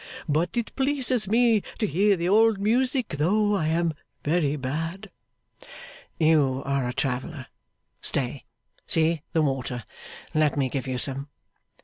[0.27, 3.93] But it pleases me to hear the old music, though I am
[4.23, 5.11] very bad.'
[6.17, 7.45] 'You are a traveller!
[8.01, 8.45] Stay!
[8.87, 9.83] See, the water!
[10.33, 11.29] Let me give you some.